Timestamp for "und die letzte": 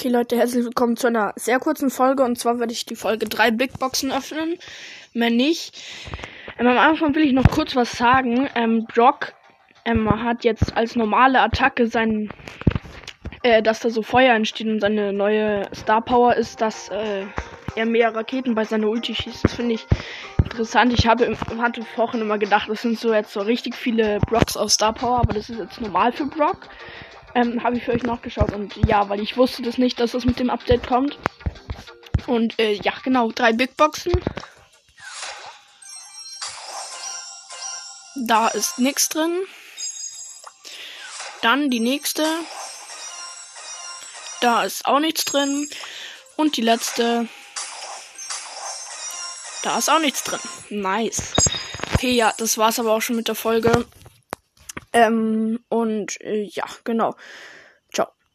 46.36-47.28